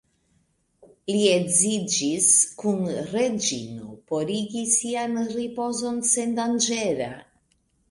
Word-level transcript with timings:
Li 1.11 1.19
edziĝis 1.33 2.29
kun 2.63 2.81
Reĝino 3.11 3.93
por 4.13 4.33
igi 4.39 4.65
sian 4.73 5.15
ripozon 5.37 6.03
sendanĝera. 6.17 7.15